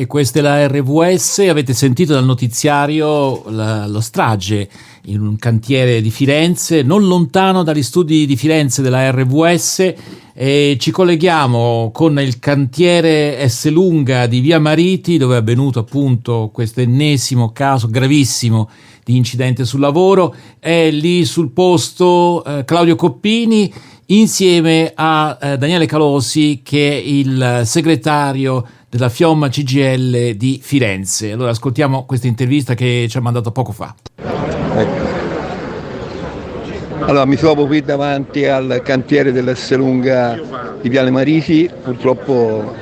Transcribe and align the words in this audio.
E 0.00 0.06
questa 0.06 0.38
è 0.38 0.42
la 0.42 0.66
RVS, 0.66 1.40
avete 1.40 1.74
sentito 1.74 2.14
dal 2.14 2.24
notiziario 2.24 3.42
la, 3.50 3.86
lo 3.86 4.00
strage 4.00 4.66
in 5.08 5.20
un 5.20 5.36
cantiere 5.36 6.00
di 6.00 6.08
Firenze, 6.08 6.80
non 6.80 7.06
lontano 7.06 7.62
dagli 7.62 7.82
studi 7.82 8.24
di 8.24 8.34
Firenze 8.34 8.80
della 8.80 9.10
RVS 9.10 9.92
e 10.32 10.78
ci 10.80 10.90
colleghiamo 10.90 11.90
con 11.92 12.18
il 12.18 12.38
cantiere 12.38 13.46
S. 13.46 13.68
Lunga 13.68 14.26
di 14.26 14.40
Via 14.40 14.58
Mariti 14.58 15.18
dove 15.18 15.34
è 15.34 15.38
avvenuto 15.40 15.80
appunto 15.80 16.48
questo 16.50 16.80
ennesimo 16.80 17.52
caso 17.52 17.86
gravissimo 17.86 18.70
di 19.04 19.18
incidente 19.18 19.66
sul 19.66 19.80
lavoro. 19.80 20.34
È 20.58 20.90
lì 20.90 21.26
sul 21.26 21.50
posto 21.50 22.42
eh, 22.42 22.64
Claudio 22.64 22.96
Coppini 22.96 23.70
insieme 24.12 24.92
a 24.94 25.38
eh, 25.40 25.58
Daniele 25.58 25.86
Calosi 25.86 26.60
che 26.62 26.90
è 26.90 26.94
il 26.94 27.62
segretario 27.64 28.66
della 28.88 29.08
Fiomma 29.08 29.48
CGL 29.48 30.32
di 30.32 30.58
Firenze. 30.62 31.32
Allora 31.32 31.50
ascoltiamo 31.50 32.04
questa 32.06 32.26
intervista 32.26 32.74
che 32.74 33.06
ci 33.08 33.16
ha 33.16 33.20
mandato 33.20 33.52
poco 33.52 33.72
fa. 33.72 33.94
Ecco. 34.76 35.18
Allora, 37.02 37.24
mi 37.24 37.36
trovo 37.36 37.66
qui 37.66 37.80
davanti 37.80 38.44
al 38.44 38.82
cantiere 38.84 39.32
dell'S 39.32 39.74
Lunga 39.74 40.38
di 40.80 40.88
Viale 40.88 41.10
Mariti, 41.10 41.68
purtroppo 41.82 42.74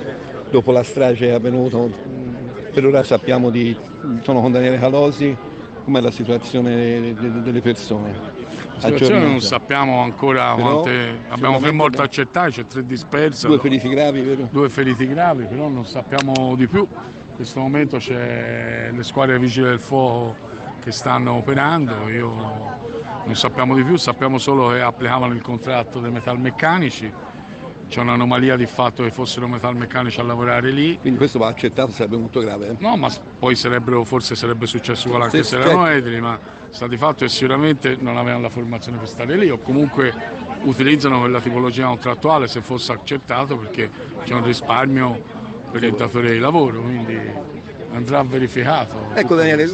dopo 0.51 0.71
la 0.71 0.83
strage 0.83 1.29
è 1.29 1.31
avvenuta, 1.31 1.77
per 2.73 2.85
ora 2.85 3.01
sappiamo 3.03 3.49
di, 3.49 3.75
sono 4.23 4.41
con 4.41 4.51
Daniele 4.51 4.77
Calosi, 4.77 5.35
com'è 5.89 6.01
la 6.01 6.11
situazione 6.11 7.13
delle 7.13 7.61
persone? 7.61 8.37
La 8.75 8.81
situazione 8.81 9.25
non 9.25 9.41
sappiamo 9.41 10.01
ancora 10.01 10.53
però, 10.53 10.81
quante. 10.81 11.19
Abbiamo 11.29 11.59
tre 11.59 11.71
morti 11.71 11.99
accettati, 11.99 12.51
c'è 12.51 12.65
tre 12.65 12.85
disperse. 12.85 13.47
Due 13.47 13.57
feriti 13.57 13.89
gravi, 13.89 14.21
vero? 14.21 14.47
Due 14.51 14.69
feriti 14.69 15.07
gravi, 15.07 15.45
però 15.45 15.67
non 15.67 15.85
sappiamo 15.85 16.55
di 16.55 16.67
più. 16.67 16.81
In 16.81 17.35
questo 17.35 17.59
momento 17.59 17.97
c'è 17.97 18.91
le 18.93 19.03
squadre 19.03 19.39
vigili 19.39 19.67
del 19.67 19.79
fuoco 19.79 20.35
che 20.79 20.91
stanno 20.91 21.33
operando, 21.33 22.07
io 22.07 22.31
non 23.25 23.35
sappiamo 23.35 23.73
di 23.73 23.83
più, 23.83 23.97
sappiamo 23.97 24.37
solo 24.37 24.69
che 24.69 24.81
applicavano 24.81 25.33
il 25.33 25.41
contratto 25.41 25.99
dei 25.99 26.11
metalmeccanici 26.11 27.11
c'è 27.89 28.01
un'anomalia 28.01 28.55
di 28.55 28.67
fatto 28.67 29.01
che 29.01 29.09
fossero 29.09 29.47
metalmeccanici 29.47 30.19
a 30.19 30.23
lavorare 30.23 30.69
lì. 30.69 30.99
Quindi 30.99 31.17
questo 31.17 31.39
va 31.39 31.47
accettato, 31.47 31.91
sarebbe 31.91 32.17
molto 32.17 32.39
grave? 32.39 32.75
No, 32.77 32.95
ma 32.95 33.09
poi 33.39 33.55
forse 34.03 34.35
sarebbe 34.35 34.67
successo 34.67 35.09
con 35.09 35.23
anche 35.23 35.43
se 35.43 35.59
erano 35.59 35.87
edili, 35.87 36.21
ma 36.21 36.39
sta 36.69 36.87
di 36.87 36.97
fatto 36.97 37.25
che 37.25 37.29
sicuramente 37.29 37.97
non 37.99 38.15
avevano 38.15 38.43
la 38.43 38.49
formazione 38.49 38.99
per 38.99 39.07
stare 39.07 39.35
lì 39.35 39.49
o 39.49 39.57
comunque 39.57 40.13
utilizzano 40.61 41.19
quella 41.19 41.41
tipologia 41.41 41.87
contrattuale 41.87 42.47
se 42.47 42.61
fosse 42.61 42.91
accettato 42.91 43.57
perché 43.57 43.89
c'è 44.23 44.35
un 44.35 44.43
risparmio 44.43 45.21
per 45.71 45.83
il 45.83 45.93
datore 45.93 46.33
di 46.33 46.39
lavoro, 46.39 46.81
quindi 46.81 47.17
andrà 47.91 48.21
verificato. 48.21 49.11
Ecco 49.15 49.33
Daniele, 49.33 49.67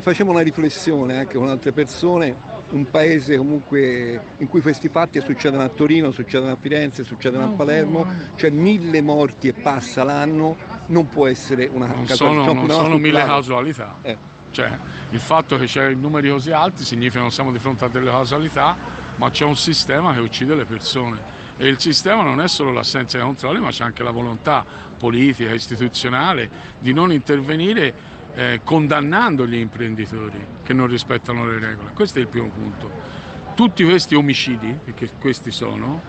facciamo 0.00 0.32
una 0.32 0.40
riflessione 0.40 1.18
anche 1.18 1.36
con 1.36 1.48
altre 1.48 1.72
persone 1.72 2.34
un 2.70 2.90
paese 2.90 3.36
comunque 3.36 4.20
in 4.38 4.48
cui 4.48 4.60
questi 4.60 4.88
fatti 4.88 5.20
succedono 5.20 5.62
a 5.62 5.68
Torino, 5.68 6.10
succedono 6.10 6.52
a 6.52 6.56
Firenze, 6.60 7.04
succedono 7.04 7.44
a 7.44 7.48
Palermo, 7.48 8.06
cioè 8.34 8.50
mille 8.50 9.00
morti 9.00 9.48
e 9.48 9.52
passa 9.54 10.02
l'anno, 10.02 10.56
non 10.86 11.08
può 11.08 11.26
essere 11.26 11.68
una 11.72 11.86
non 11.86 12.06
sono, 12.06 12.44
cioè, 12.44 12.54
non 12.54 12.68
sono 12.68 12.98
mille 12.98 13.24
casualità. 13.24 13.96
Eh. 14.02 14.16
Cioè, 14.50 14.76
il 15.10 15.20
fatto 15.20 15.56
che 15.56 15.66
c'è 15.66 15.92
numeri 15.94 16.30
così 16.30 16.50
alti 16.50 16.84
significa 16.84 17.16
che 17.16 17.20
non 17.20 17.30
siamo 17.30 17.52
di 17.52 17.58
fronte 17.58 17.84
a 17.84 17.88
delle 17.88 18.10
causalità, 18.10 18.76
ma 19.16 19.30
c'è 19.30 19.44
un 19.44 19.56
sistema 19.56 20.12
che 20.12 20.20
uccide 20.20 20.54
le 20.54 20.64
persone. 20.64 21.36
E 21.56 21.66
il 21.66 21.78
sistema 21.80 22.22
non 22.22 22.40
è 22.40 22.48
solo 22.48 22.72
l'assenza 22.72 23.18
di 23.18 23.24
controlli, 23.24 23.60
ma 23.60 23.70
c'è 23.70 23.84
anche 23.84 24.02
la 24.02 24.12
volontà 24.12 24.64
politica, 24.96 25.52
istituzionale 25.52 26.48
di 26.78 26.92
non 26.92 27.12
intervenire 27.12 28.07
eh, 28.38 28.60
condannando 28.62 29.48
gli 29.48 29.56
imprenditori 29.56 30.38
che 30.62 30.72
non 30.72 30.86
rispettano 30.86 31.44
le 31.44 31.58
regole. 31.58 31.90
Questo 31.92 32.18
è 32.18 32.22
il 32.22 32.28
primo 32.28 32.48
punto. 32.50 32.88
Tutti 33.56 33.82
questi 33.82 34.14
omicidi, 34.14 34.78
perché 34.84 35.10
questi 35.18 35.50
sono, 35.50 36.00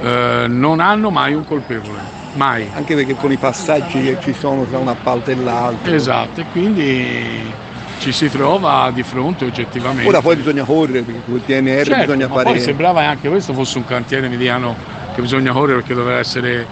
eh, 0.00 0.44
non 0.46 0.78
hanno 0.78 1.10
mai 1.10 1.34
un 1.34 1.44
colpevole, 1.44 1.98
mai. 2.34 2.68
Anche 2.72 2.94
perché 2.94 3.16
con 3.16 3.32
i 3.32 3.36
passaggi 3.38 4.00
che 4.00 4.18
ci 4.22 4.32
sono 4.34 4.62
tra 4.66 4.78
un 4.78 4.86
appalto 4.86 5.32
e 5.32 5.34
l'altro. 5.34 5.92
Esatto, 5.92 6.42
e 6.42 6.44
quindi 6.52 7.52
ci 7.98 8.12
si 8.12 8.30
trova 8.30 8.92
di 8.94 9.02
fronte 9.02 9.44
oggettivamente. 9.44 10.08
Ora 10.08 10.20
poi 10.20 10.36
bisogna 10.36 10.62
correre, 10.62 11.02
perché 11.02 11.22
con 11.26 11.34
il 11.34 11.40
PNR 11.40 11.84
certo, 11.86 12.04
bisogna 12.04 12.28
fare... 12.28 12.44
Poi 12.44 12.60
sembrava 12.60 13.04
anche 13.04 13.28
questo 13.28 13.52
fosse 13.52 13.78
un 13.78 13.84
cantiere 13.84 14.28
mediano 14.28 14.76
che 15.12 15.20
bisogna 15.20 15.50
correre 15.50 15.78
perché 15.78 15.94
doveva 15.94 16.18
essere 16.20 16.64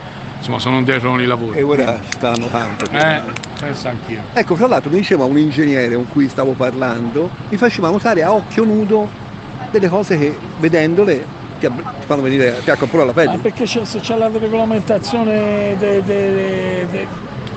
insomma 0.42 0.58
sono 0.58 0.82
dietro 0.82 1.10
con 1.10 1.20
i 1.20 1.26
lavori. 1.26 1.58
E 1.58 1.62
ora 1.62 2.00
stanno 2.08 2.48
tanto. 2.48 2.84
Eh, 2.90 3.22
penso 3.58 3.88
anch'io. 3.88 4.22
Ecco, 4.32 4.56
fra 4.56 4.66
l'altro 4.66 4.90
mi 4.90 4.96
diceva 4.96 5.24
un 5.24 5.38
ingegnere 5.38 5.94
con 5.94 6.08
cui 6.08 6.28
stavo 6.28 6.52
parlando, 6.52 7.30
mi 7.48 7.56
faceva 7.56 7.90
notare 7.90 8.24
a 8.24 8.32
occhio 8.32 8.64
nudo 8.64 9.08
delle 9.70 9.88
cose 9.88 10.18
che 10.18 10.36
vedendole 10.58 11.40
ti, 11.60 11.68
fanno 12.06 12.22
venire, 12.22 12.60
ti 12.64 12.86
pure 12.86 13.04
la 13.04 13.12
pelle. 13.12 13.36
Ma 13.36 13.38
perché 13.38 13.64
c'è, 13.64 13.84
se 13.84 14.00
c'è 14.00 14.16
la 14.16 14.28
regolamentazione 14.28 15.76
de, 15.78 16.02
de, 16.02 16.86
de, 16.90 17.06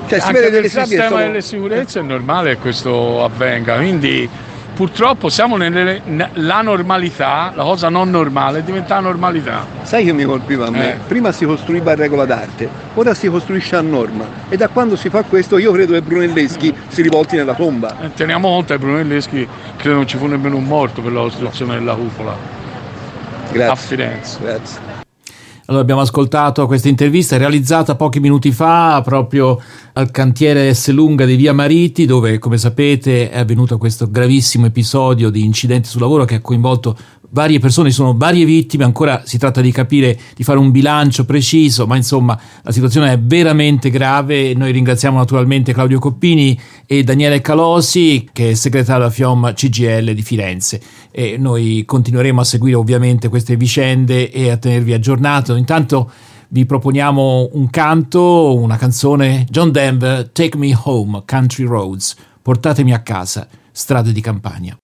cioè, 0.06 0.20
si 0.20 0.32
vede 0.32 0.68
sistema 0.68 1.08
sono... 1.08 1.20
delle 1.20 1.42
sicurezze 1.42 1.98
è 1.98 2.02
normale 2.02 2.54
che 2.54 2.60
questo 2.60 3.24
avvenga, 3.24 3.76
quindi 3.76 4.28
purtroppo 4.76 5.30
siamo 5.30 5.56
nella 5.56 6.60
normalità, 6.60 7.50
la 7.54 7.62
cosa 7.62 7.88
non 7.88 8.10
normale 8.10 8.58
è 8.58 8.62
diventata 8.62 9.00
normalità. 9.00 9.64
Sai 9.82 10.04
che 10.04 10.12
mi 10.12 10.24
colpiva 10.24 10.66
a 10.66 10.70
me? 10.70 10.92
Eh. 10.92 10.96
Prima 11.08 11.32
si 11.32 11.46
costruiva 11.46 11.92
a 11.92 11.94
regola 11.94 12.26
d'arte, 12.26 12.68
ora 12.92 13.14
si 13.14 13.28
costruisce 13.28 13.74
a 13.74 13.80
norma 13.80 14.26
e 14.50 14.56
da 14.58 14.68
quando 14.68 14.94
si 14.94 15.08
fa 15.08 15.22
questo 15.22 15.56
io 15.56 15.72
credo 15.72 15.94
che 15.94 16.02
Brunelleschi 16.02 16.74
si 16.88 17.00
rivolti 17.00 17.36
nella 17.36 17.54
tomba. 17.54 17.96
Eh, 18.02 18.12
teniamo 18.12 18.48
conto 18.48 18.74
che 18.74 18.78
Brunelleschi 18.78 19.48
credo 19.76 19.96
non 19.96 20.06
ci 20.06 20.18
fu 20.18 20.26
nemmeno 20.26 20.56
un 20.56 20.64
morto 20.64 21.00
per 21.00 21.12
la 21.12 21.20
costruzione 21.22 21.76
della 21.76 21.94
cupola. 21.94 22.36
Grazie. 23.50 23.72
A 23.72 23.74
Firenze. 23.74 24.38
Grazie. 24.42 24.95
Allora 25.68 25.82
abbiamo 25.82 26.02
ascoltato 26.02 26.64
questa 26.68 26.88
intervista 26.88 27.36
realizzata 27.36 27.96
pochi 27.96 28.20
minuti 28.20 28.52
fa 28.52 29.00
proprio 29.02 29.60
al 29.94 30.12
cantiere 30.12 30.72
S. 30.72 30.90
Lunga 30.90 31.24
di 31.24 31.34
Via 31.34 31.52
Mariti 31.52 32.06
dove 32.06 32.38
come 32.38 32.56
sapete 32.56 33.30
è 33.30 33.40
avvenuto 33.40 33.76
questo 33.76 34.08
gravissimo 34.08 34.66
episodio 34.66 35.28
di 35.28 35.42
incidente 35.42 35.88
sul 35.88 36.02
lavoro 36.02 36.24
che 36.24 36.36
ha 36.36 36.40
coinvolto 36.40 36.96
varie 37.30 37.58
persone, 37.58 37.90
sono 37.90 38.16
varie 38.16 38.44
vittime, 38.44 38.84
ancora 38.84 39.22
si 39.24 39.38
tratta 39.38 39.60
di 39.60 39.72
capire, 39.72 40.18
di 40.34 40.44
fare 40.44 40.58
un 40.58 40.70
bilancio 40.70 41.24
preciso, 41.24 41.86
ma 41.86 41.96
insomma 41.96 42.38
la 42.62 42.72
situazione 42.72 43.12
è 43.12 43.18
veramente 43.18 43.90
grave. 43.90 44.54
Noi 44.54 44.72
ringraziamo 44.72 45.16
naturalmente 45.18 45.72
Claudio 45.72 45.98
Coppini 45.98 46.58
e 46.86 47.02
Daniele 47.04 47.40
Calosi, 47.40 48.28
che 48.32 48.50
è 48.50 48.54
segretario 48.54 49.02
della 49.02 49.12
FIOM 49.12 49.52
CGL 49.52 50.12
di 50.12 50.22
Firenze. 50.22 50.80
E 51.10 51.36
noi 51.38 51.84
continueremo 51.84 52.40
a 52.40 52.44
seguire 52.44 52.76
ovviamente 52.76 53.28
queste 53.28 53.56
vicende 53.56 54.30
e 54.30 54.50
a 54.50 54.56
tenervi 54.56 54.92
aggiornati. 54.92 55.52
Intanto 55.52 56.10
vi 56.48 56.64
proponiamo 56.64 57.50
un 57.52 57.70
canto, 57.70 58.56
una 58.56 58.76
canzone, 58.76 59.46
John 59.50 59.72
Denver, 59.72 60.28
Take 60.30 60.56
Me 60.56 60.78
Home, 60.84 61.22
Country 61.26 61.64
Roads, 61.64 62.16
portatemi 62.40 62.92
a 62.92 63.00
casa, 63.00 63.48
strade 63.72 64.12
di 64.12 64.20
campagna. 64.20 64.76